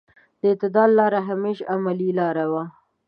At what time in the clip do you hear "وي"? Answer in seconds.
2.51-2.63